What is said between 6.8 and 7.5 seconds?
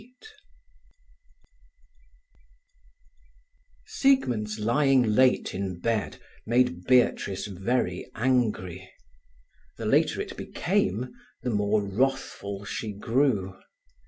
Beatrice